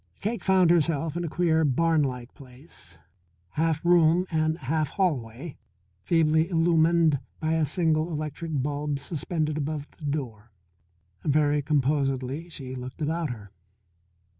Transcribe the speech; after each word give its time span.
Cake 0.19 0.43
found 0.43 0.71
herself 0.71 1.15
in 1.15 1.23
a 1.23 1.29
queer, 1.29 1.63
barnlike 1.63 2.33
place, 2.33 2.97
half 3.49 3.85
room 3.85 4.25
and 4.31 4.57
half 4.57 4.89
hallway, 4.89 5.57
feebly 6.01 6.49
illumined 6.49 7.19
by 7.39 7.53
a 7.53 7.65
single 7.67 8.11
electric 8.11 8.63
bulb 8.63 8.97
suspended 8.97 9.59
above 9.59 9.85
the 9.99 10.05
door. 10.05 10.49
Very 11.23 11.61
composedly 11.61 12.49
she 12.49 12.73
looked 12.73 12.99
about 13.03 13.29
her. 13.29 13.51